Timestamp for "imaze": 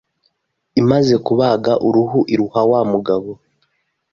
0.81-1.13